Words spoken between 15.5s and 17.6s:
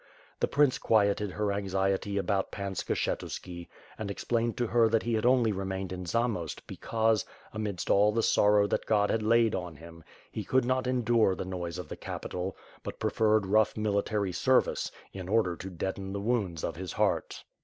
to deaden the wounds of his heart.